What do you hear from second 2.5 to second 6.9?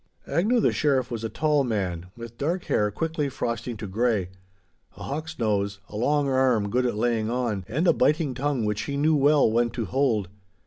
hair quickly frosting to grey, a hawk's nose, a long arm good